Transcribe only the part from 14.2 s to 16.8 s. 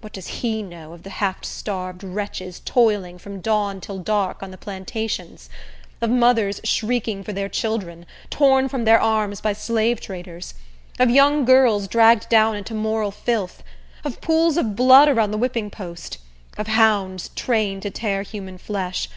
pools of blood around the whipping post? of